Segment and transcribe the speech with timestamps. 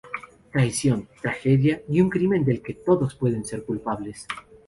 [0.51, 4.27] Traición, tragedia y un crimen del que todos pueden ser culpables.